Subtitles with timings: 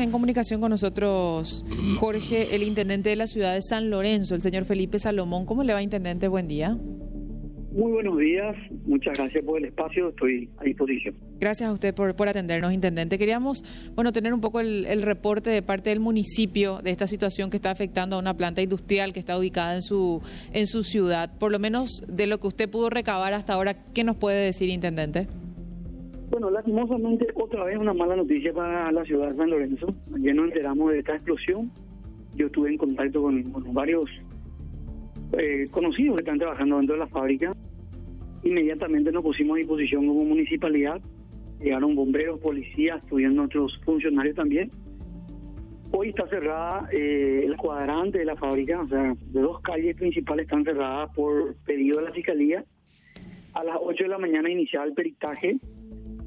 [0.00, 1.62] En comunicación con nosotros,
[1.98, 5.44] Jorge, el intendente de la ciudad de San Lorenzo, el señor Felipe Salomón.
[5.44, 6.26] ¿Cómo le va, intendente?
[6.26, 6.74] Buen día.
[7.72, 11.14] Muy buenos días, muchas gracias por el espacio, estoy a disposición.
[11.38, 13.18] Gracias a usted por, por atendernos, intendente.
[13.18, 13.62] Queríamos,
[13.94, 17.58] bueno, tener un poco el, el, reporte de parte del municipio de esta situación que
[17.58, 20.22] está afectando a una planta industrial que está ubicada en su,
[20.52, 21.30] en su ciudad.
[21.38, 24.70] Por lo menos de lo que usted pudo recabar hasta ahora, ¿qué nos puede decir,
[24.70, 25.28] intendente?
[26.30, 29.92] Bueno, lastimosamente otra vez una mala noticia para la ciudad de San Lorenzo.
[30.14, 31.72] Ayer nos enteramos de esta explosión.
[32.36, 34.08] Yo estuve en contacto con, varios
[35.36, 37.52] eh, conocidos que están trabajando dentro de la fábrica.
[38.44, 41.00] Inmediatamente nos pusimos a disposición como municipalidad.
[41.58, 44.70] Llegaron bomberos, policías, estuvieron otros funcionarios también.
[45.90, 50.44] Hoy está cerrada eh, el cuadrante de la fábrica, o sea, de dos calles principales
[50.44, 52.64] están cerradas por pedido de la fiscalía.
[53.52, 55.58] A las 8 de la mañana iniciaba el peritaje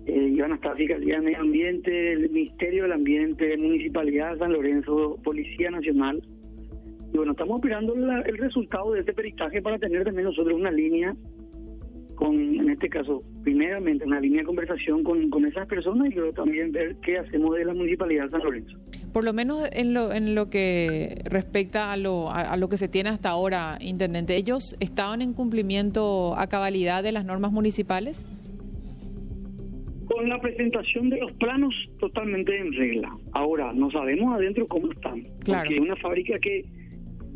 [0.06, 4.52] eh, iban a estar Fiscalía de Medio Ambiente, el Ministerio del Ambiente, Municipalidad de San
[4.52, 6.22] Lorenzo, Policía Nacional.
[7.14, 11.16] Y bueno, estamos esperando el resultado de este peritaje para tener también nosotros una línea
[12.16, 16.34] con, en este caso, primeramente una línea de conversación con, con esas personas y luego
[16.34, 18.78] también ver qué hacemos de la Municipalidad de San Lorenzo.
[19.12, 22.88] Por lo menos en lo, en lo que respecta a lo, a lo que se
[22.88, 28.26] tiene hasta ahora, Intendente, ¿ellos estaban en cumplimiento a cabalidad de las normas municipales?
[30.24, 33.14] Con la presentación de los planos totalmente en regla.
[33.34, 35.24] Ahora, no sabemos adentro cómo están.
[35.44, 35.64] Claro.
[35.64, 36.64] Porque es una fábrica que,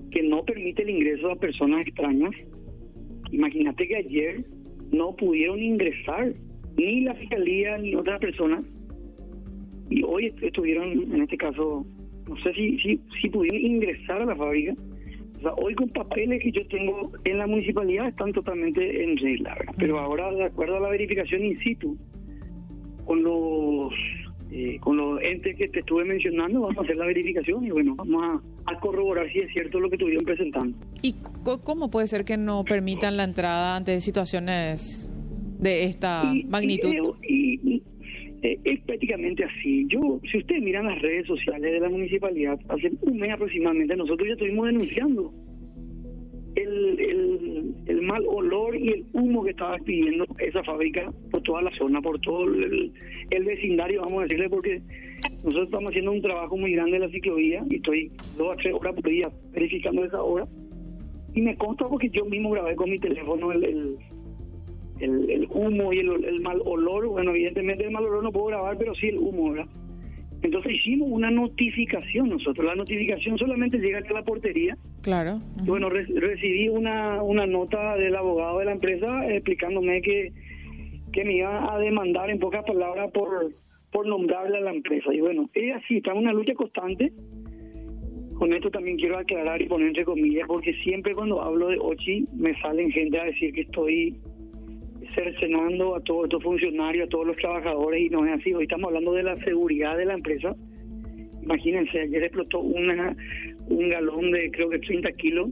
[0.09, 2.31] que no permite el ingreso a personas extrañas.
[3.30, 4.45] Imagínate que ayer
[4.93, 6.31] no pudieron ingresar
[6.77, 8.63] ni la fiscalía ni otras personas.
[9.89, 11.85] Y hoy estuvieron, en este caso,
[12.25, 14.75] no sé si, si, si pudieron ingresar a la fábrica.
[15.39, 19.58] O sea, hoy con papeles que yo tengo en la municipalidad están totalmente en regla.
[19.77, 21.97] Pero ahora, de acuerdo a la verificación in situ,
[23.08, 23.94] con los
[24.52, 27.95] eh, con los entes que te estuve mencionando, vamos a hacer la verificación y bueno,
[27.95, 30.77] vamos a, corroborar si es cierto lo que estuvieron presentando.
[31.02, 31.16] ¿Y
[31.64, 35.11] cómo puede ser que no permitan la entrada ante situaciones
[35.59, 36.93] de esta magnitud?
[37.27, 37.81] Y,
[38.42, 39.86] eh, es prácticamente así.
[39.89, 44.27] Yo, si ustedes miran las redes sociales de la municipalidad, hace un mes aproximadamente nosotros
[44.27, 45.33] ya estuvimos denunciando
[46.55, 47.56] el, el,
[48.02, 52.20] mal olor y el humo que estaba pidiendo esa fábrica por toda la zona, por
[52.20, 52.92] todo el,
[53.45, 54.81] vecindario, vamos a decirle, porque
[55.43, 58.73] nosotros estamos haciendo un trabajo muy grande en la ciclovía y estoy dos a tres
[58.73, 60.45] horas por día verificando esa obra.
[61.33, 63.98] Y me consta porque yo mismo grabé con mi teléfono el,
[64.99, 67.08] el, el humo y el, mal olor.
[67.08, 69.67] Bueno, evidentemente el mal olor no puedo grabar, pero sí el humo, ¿verdad?
[70.43, 72.65] Entonces hicimos una notificación nosotros.
[72.65, 74.77] La notificación solamente llega a la portería.
[75.02, 75.39] Claro.
[75.65, 80.31] Bueno, recibí una, una nota del abogado de la empresa explicándome que,
[81.11, 83.52] que me iba a demandar en pocas palabras por,
[83.92, 85.14] por nombrarle a la empresa.
[85.14, 87.11] Y bueno, es así, está en una lucha constante.
[88.37, 92.27] Con esto también quiero aclarar y poner entre comillas, porque siempre cuando hablo de Ochi
[92.36, 94.15] me salen gente a decir que estoy
[95.13, 98.53] cercenando a todos estos funcionarios, a todos los trabajadores, y no es así.
[98.53, 100.55] Hoy estamos hablando de la seguridad de la empresa.
[101.41, 103.15] Imagínense, ayer explotó una,
[103.67, 105.49] un galón de creo que 30 kilos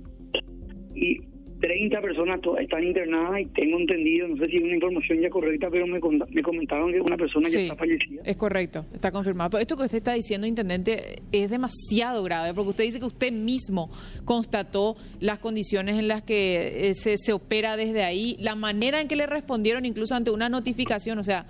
[2.06, 5.68] 30 personas están internadas y tengo entendido, no sé si es una información ya correcta,
[5.72, 6.00] pero me,
[6.30, 8.22] me comentaron que una persona que está fallecida.
[8.24, 9.50] Es correcto, está confirmado.
[9.52, 13.32] Pero esto que usted está diciendo, intendente, es demasiado grave, porque usted dice que usted
[13.32, 13.90] mismo
[14.24, 19.08] constató las condiciones en las que eh, se, se opera desde ahí, la manera en
[19.08, 21.46] que le respondieron incluso ante una notificación, o sea...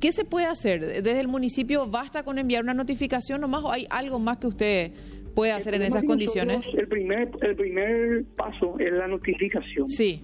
[0.00, 1.02] ¿Qué se puede hacer?
[1.02, 4.92] ¿Desde el municipio basta con enviar una notificación nomás o hay algo más que usted
[5.34, 6.68] puede hacer en esas condiciones?
[6.76, 9.88] el primer, el primer paso es la notificación.
[9.88, 10.22] Sí.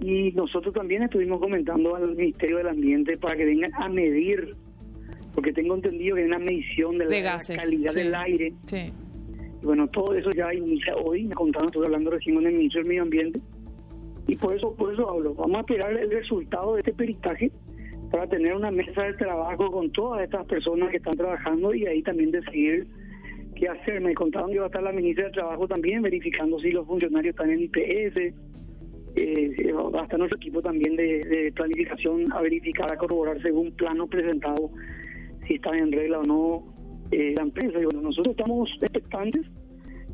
[0.00, 4.56] Y nosotros también estuvimos comentando al Ministerio del Ambiente para que vengan a medir,
[5.34, 8.54] porque tengo entendido que hay una medición de, la calidad del aire.
[8.64, 8.92] Sí.
[9.62, 12.80] Y bueno, todo eso ya inicia hoy, me contaron, estoy hablando recién con el Ministro
[12.80, 13.40] del Medio Ambiente.
[14.26, 17.50] Y por eso, por eso hablo, vamos a esperar el resultado de este peritaje
[18.10, 22.02] para tener una mesa de trabajo con todas estas personas que están trabajando y ahí
[22.02, 22.86] también decidir
[23.60, 24.00] qué hacer.
[24.00, 27.32] Me contaron que va a estar la ministra de Trabajo también verificando si los funcionarios
[27.32, 28.34] están en IPS.
[29.16, 34.06] Eh, va a estar nuestro equipo también de, planificación a verificar, a corroborar según plano
[34.06, 34.70] presentado
[35.46, 36.74] si está en regla o no
[37.10, 37.78] eh, la empresa.
[37.78, 39.46] Y bueno, nosotros estamos expectantes,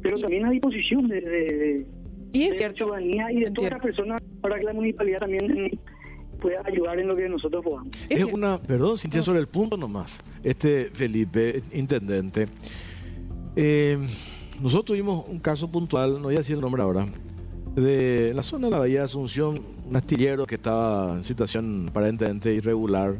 [0.02, 1.86] pero también a disposición de, de,
[2.32, 5.78] ¿Y es de ciudadanía y de todas las personas para que la municipalidad también
[6.40, 7.88] pueda ayudar en lo que nosotros podamos.
[8.08, 10.18] Es, una, perdón, Cintia, sobre el punto nomás.
[10.42, 12.46] Este Felipe, intendente,
[13.56, 13.98] eh,
[14.60, 17.06] nosotros tuvimos un caso puntual, no voy a decir el nombre ahora,
[17.74, 22.54] de la zona de la Bahía de Asunción, un astillero que estaba en situación aparentemente
[22.54, 23.16] irregular,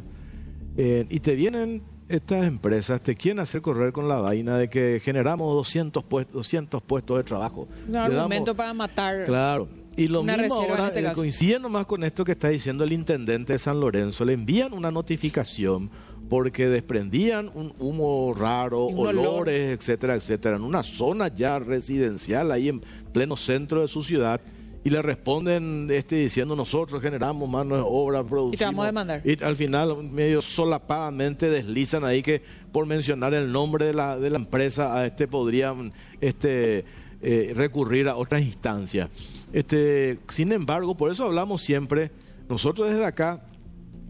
[0.77, 5.01] eh, y te vienen estas empresas te quieren hacer correr con la vaina de que
[5.03, 7.67] generamos 200 puestos, 200 puestos de trabajo.
[7.83, 9.25] Es un argumento para matar.
[9.25, 9.67] Claro.
[9.97, 11.15] Y lo Una mismo ahora, este eh, caso.
[11.21, 14.91] coincidiendo más con esto que está diciendo el intendente de San Lorenzo, le envían una
[14.91, 15.89] notificación
[16.29, 19.17] porque desprendían un humo raro, Y olor.
[19.17, 24.39] olores, etcétera, etcétera, en una zona ya residencial ahí en pleno centro de su ciudad.
[24.83, 28.59] Y le responden este, diciendo nosotros generamos mano de obra, producimos.
[28.61, 29.21] vamos a demandar.
[29.25, 32.41] Y al final medio solapadamente deslizan ahí que
[32.71, 35.91] por mencionar el nombre de la, de la empresa a este podrían
[36.21, 36.85] este,
[37.21, 39.09] eh, recurrir a otras instancias.
[39.53, 42.11] Este, sin embargo, por eso hablamos siempre,
[42.49, 43.43] nosotros desde acá,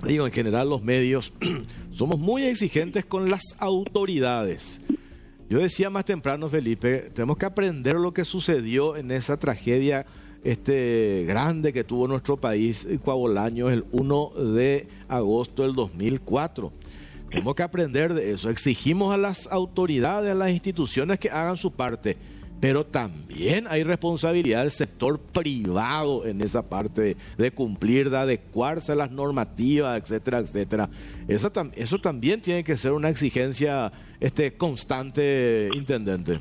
[0.03, 1.33] digo en general los medios,
[1.91, 4.81] somos muy exigentes con las autoridades.
[5.49, 10.05] Yo decía más temprano, Felipe, tenemos que aprender lo que sucedió en esa tragedia
[10.43, 16.71] este grande que tuvo nuestro país, Coabolaños, el 1 de agosto del 2004.
[17.29, 18.49] Tenemos que aprender de eso.
[18.49, 22.17] Exigimos a las autoridades, a las instituciones que hagan su parte,
[22.59, 28.95] pero también hay responsabilidad del sector privado en esa parte de, cumplir, de adecuarse a
[28.95, 30.89] las normativas, etcétera, etcétera.
[31.27, 36.39] Eso, tam- eso también tiene que ser una exigencia este, constante, intendente.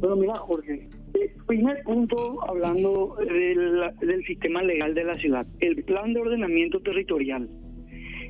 [0.00, 5.46] Bueno, mira, Jorge, eh, primer punto hablando del sistema legal de la ciudad.
[5.60, 7.48] El plan de ordenamiento territorial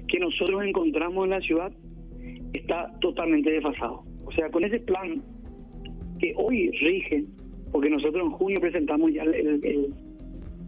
[0.08, 1.72] que nosotros encontramos en la ciudad
[2.52, 4.04] está totalmente desfasado.
[4.24, 5.22] O sea, con ese plan
[6.22, 7.24] que hoy rige,
[7.72, 9.60] porque nosotros en junio presentamos ya el,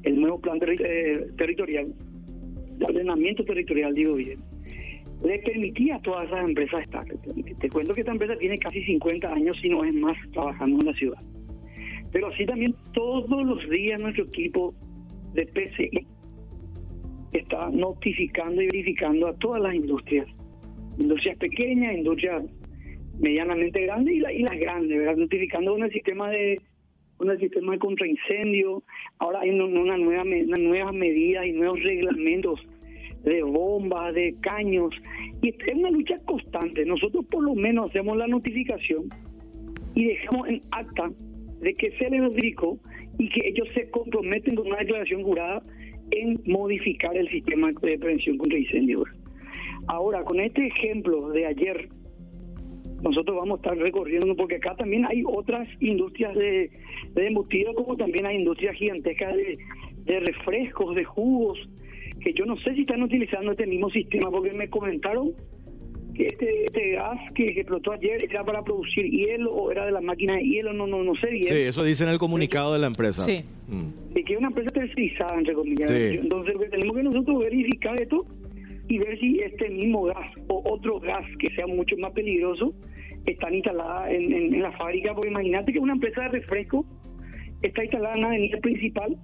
[0.02, 1.94] el- nuevo plan eh, territorial,
[2.78, 4.38] de ordenamiento territorial, digo bien,
[5.24, 7.06] le permitía a todas esas empresas estar.
[7.60, 10.86] Te cuento que esta empresa tiene casi 50 años, si no es más, trabajando en
[10.86, 11.18] la ciudad.
[12.12, 14.74] Pero así también todos los días nuestro equipo
[15.32, 16.06] de PCI
[17.32, 20.26] está notificando y verificando a todas las industrias.
[20.98, 22.44] Industrias pequeñas, industrias
[23.18, 25.16] medianamente grandes y, la- y las grandes, ¿verdad?
[25.16, 26.60] Notificando el sistema de
[27.20, 28.82] el sistema de contraincendio.
[29.18, 32.60] Ahora hay una, nueva, nuevas medidas y nuevos reglamentos
[33.22, 34.90] de bombas, de caños.
[35.40, 36.84] Y es una lucha constante.
[36.84, 39.04] Nosotros por lo menos hacemos la notificación
[39.94, 41.10] y dejamos en acta
[41.60, 42.78] de que se les notificó
[43.18, 45.62] y que ellos se comprometen con una declaración jurada
[46.10, 49.04] en modificar el sistema de prevención contra incendios.
[49.86, 51.88] Ahora, con este ejemplo de ayer,
[53.02, 56.70] nosotros vamos a estar recorriendo, porque acá también hay otras industrias de,
[57.14, 59.58] de embutido, como también hay industrias gigantescas de,
[60.04, 61.58] de refrescos, de jugos,
[62.20, 65.32] que yo no sé si están utilizando este mismo sistema, porque me comentaron
[66.14, 70.00] que este, este gas que explotó ayer era para producir hielo o era de la
[70.00, 71.44] máquina de hielo, no, no, no sé bien.
[71.44, 73.22] Sí, eso dice en el comunicado de la empresa.
[73.22, 73.44] Sí.
[73.68, 74.12] Mm.
[74.14, 75.90] de que es una empresa tercerizada, entre comillas.
[75.90, 76.18] Sí.
[76.20, 78.24] Entonces, lo que tenemos que nosotros verificar esto
[78.94, 82.72] y ver si este mismo gas o otro gas que sea mucho más peligroso
[83.26, 85.14] están instaladas en, en- en la fábrica.
[85.14, 86.84] Porque imagínate que una empresa de refresco
[87.62, 89.16] está instalada en la avenida principal,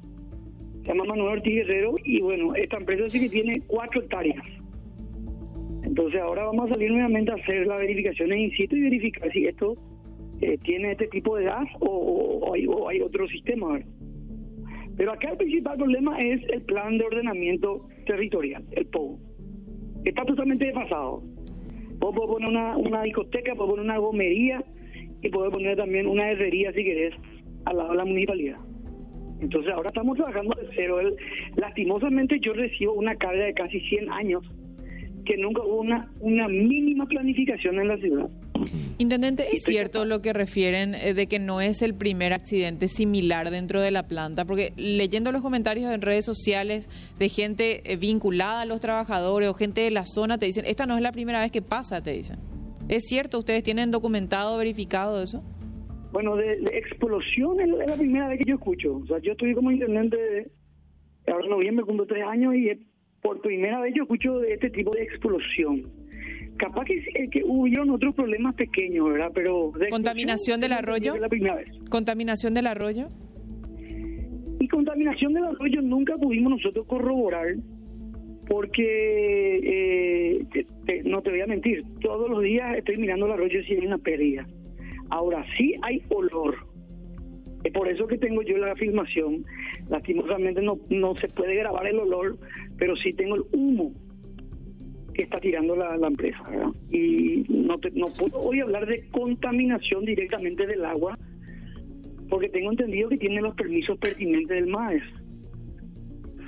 [0.82, 4.42] se llama Manuel Ortiz Guerrero, y bueno, esta empresa sí que tiene cuatro hectáreas.
[5.84, 9.46] Entonces ahora vamos a salir nuevamente a hacer las verificaciones in situ y verificar si
[9.46, 9.76] esto
[10.40, 13.78] eh, tiene este tipo de gas o, hay, o hay otro sistema.
[14.96, 19.18] Pero acá el principal problema es el plan de ordenamiento territorial, el POU.
[20.04, 21.22] Está totalmente desfasado.
[21.98, 24.64] Vos podés poner una, una discoteca, podés poner una gomería
[25.22, 27.14] y podés poner también una herrería, si querés,
[27.66, 28.58] al lado de la municipalidad.
[29.40, 31.00] Entonces ahora estamos trabajando de cero.
[31.00, 31.16] El-
[31.56, 34.42] lastimosamente yo recibo una carga de casi 100 años
[35.24, 38.28] que nunca hubo una, una mínima planificación en la ciudad.
[38.98, 43.50] Intendente, ¿es cierto lo que refieren eh, de que no es el primer accidente similar
[43.50, 44.44] dentro de la planta?
[44.44, 49.54] Porque leyendo los comentarios en redes sociales de gente eh, vinculada a los trabajadores o
[49.54, 52.12] gente de la zona, te dicen, esta no es la primera vez que pasa, te
[52.12, 52.36] dicen.
[52.88, 53.38] ¿Es cierto?
[53.38, 55.42] ¿Ustedes tienen documentado, verificado eso?
[56.12, 58.96] Bueno, de, de explosión es la, primera vez que yo escucho.
[58.96, 60.50] O sea, yo estoy como intendente, de-
[61.28, 62.68] ahora en noviembre cumplo tres años y
[63.22, 65.82] por primera vez yo escucho de este tipo de explosión.
[66.56, 69.30] Capaz que, sí, que hubieron otros problemas pequeños, ¿verdad?
[69.34, 69.72] Pero...
[69.78, 71.14] de ¿Contaminación del arroyo?
[71.14, 71.68] Es la primera vez.
[71.88, 73.08] ¿Contaminación del arroyo?
[74.58, 77.54] Y contaminación del arroyo nunca pudimos nosotros corroborar
[78.46, 83.32] porque, eh, te- te- no te voy a mentir, todos los días estoy mirando el
[83.32, 84.46] arroyo si hay una pérdida.
[85.08, 86.56] Ahora sí hay olor.
[87.64, 89.44] Es por eso que tengo yo la filmación.
[89.90, 92.38] Lastimosamente no, no se puede grabar el olor,
[92.78, 93.92] pero sí tengo el humo
[95.14, 96.40] que está tirando la, la empresa.
[96.48, 96.68] ¿verdad?
[96.90, 101.18] Y no, te- no puedo hoy hablar de contaminación directamente del agua,
[102.28, 105.02] porque tengo entendido que tiene los permisos pertinentes del MAES.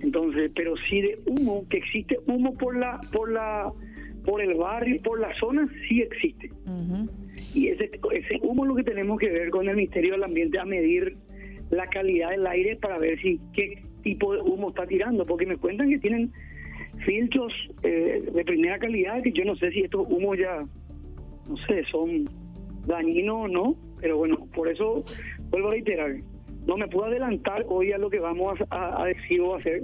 [0.03, 3.73] Entonces, pero sí de humo, que existe humo por la por la
[4.25, 6.51] por el barrio, por la zona, sí existe.
[7.55, 10.59] Y ese, ese humo es lo que tenemos que ver con el Ministerio del Ambiente
[10.61, 11.17] a medir
[11.73, 15.57] la calidad del aire para ver si qué tipo de humo está tirando, porque me
[15.57, 16.31] cuentan que tienen
[17.05, 17.53] filtros
[17.83, 20.65] eh, de primera calidad que yo no sé si estos humos ya,
[21.49, 22.29] no sé, son
[22.87, 25.03] dañinos o no, pero bueno, por eso
[25.51, 26.17] vuelvo a reiterar,
[26.67, 29.83] no me puedo adelantar hoy a lo que vamos a, a decir o hacer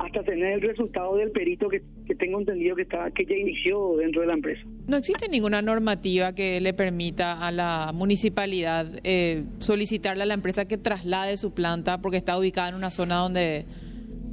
[0.00, 1.82] hasta tener el resultado del perito que,
[2.14, 4.62] tengo entendido que está que ya inició dentro de la empresa.
[4.88, 10.66] No existe ninguna normativa que le permita a la municipalidad eh, solicitarle a la empresa
[10.66, 13.66] que traslade su planta porque está ubicada en una zona donde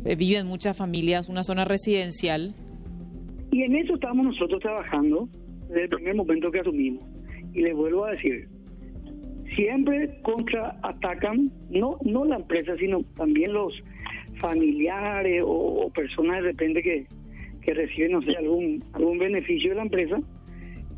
[0.06, 2.56] eh, viven muchas familias, una zona residencial.
[3.52, 5.28] Y en eso estamos nosotros trabajando
[5.68, 7.04] desde el primer momento que asumimos.
[7.54, 8.48] Y les vuelvo a decir,
[9.56, 13.84] siempre contraatacan, no, no la empresa, sino también los
[14.40, 17.08] familiares o, personas de repente que,
[17.62, 20.20] que reciben, no sé, algún, algún beneficio de la empresa,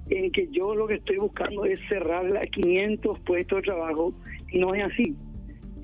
[0.10, 4.13] en que yo lo que estoy buscando es cerrar las 500 puestos de trabajo
[4.51, 5.15] y no es así.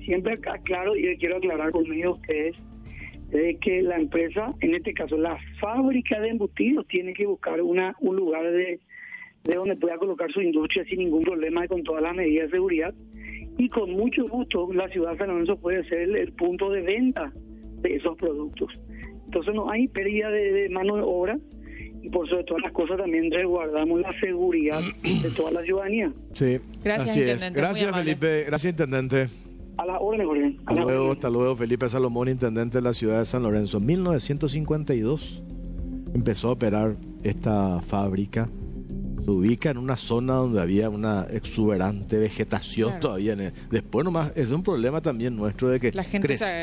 [0.04, 2.56] Siempre aclaro y quiero aclarar conmigo a ustedes
[3.30, 7.96] de que la empresa, en este caso la fábrica de embutidos, tiene que buscar una
[8.00, 8.80] un lugar de,
[9.44, 12.56] de donde pueda colocar su industria sin ningún problema y con todas las medidas de
[12.56, 12.94] seguridad.
[13.58, 17.32] Y con mucho gusto la ciudad de San Lorenzo puede ser el punto de venta
[17.82, 18.72] de esos productos.
[19.26, 21.38] Entonces no hay pérdida de, mano de obra
[22.02, 26.12] y por sobre todas las cosas también resguardamos la seguridad de toda la ciudadanía.
[26.32, 27.60] Sí, gracias, Intendente.
[27.60, 28.44] Gracias, Felipe.
[28.44, 29.26] Gracias, Intendente.
[29.78, 30.56] A la orden, Jorge.
[30.64, 33.80] Hasta luego, hasta luego, Felipe Salomón, Intendente de la ciudad de San Lorenzo.
[33.80, 35.42] 1952
[36.14, 38.48] empezó a operar esta fábrica
[39.26, 43.34] se ubica en una zona donde había una exuberante vegetación todavía.
[43.70, 46.36] después nomás, es un problema también nuestro de que la gente